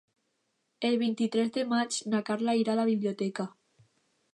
El 0.89 0.97
vint-i-tres 1.01 1.53
de 1.59 1.67
maig 1.75 2.01
na 2.15 2.25
Carla 2.31 2.57
irà 2.65 2.77
a 2.77 2.83
la 2.85 2.91
biblioteca. 2.95 3.51